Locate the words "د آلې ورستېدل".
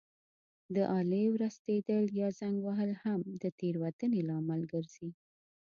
0.75-2.03